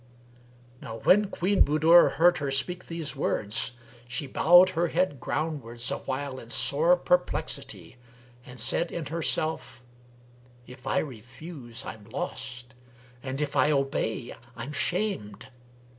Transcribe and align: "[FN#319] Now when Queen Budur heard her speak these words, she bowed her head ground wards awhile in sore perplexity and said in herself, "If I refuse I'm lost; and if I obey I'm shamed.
"[FN#319] 0.01 0.81
Now 0.81 0.95
when 1.01 1.25
Queen 1.29 1.63
Budur 1.63 2.13
heard 2.13 2.39
her 2.39 2.49
speak 2.49 2.87
these 2.87 3.15
words, 3.15 3.73
she 4.07 4.25
bowed 4.25 4.71
her 4.71 4.87
head 4.87 5.19
ground 5.19 5.61
wards 5.61 5.91
awhile 5.91 6.39
in 6.39 6.49
sore 6.49 6.95
perplexity 6.97 7.97
and 8.43 8.59
said 8.59 8.91
in 8.91 9.05
herself, 9.05 9.83
"If 10.65 10.87
I 10.87 10.97
refuse 10.97 11.85
I'm 11.85 12.05
lost; 12.05 12.73
and 13.21 13.39
if 13.39 13.55
I 13.55 13.69
obey 13.69 14.33
I'm 14.55 14.73
shamed. 14.73 15.49